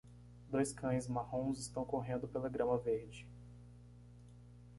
[0.49, 3.27] Dois cães marrons estão correndo pela grama verde.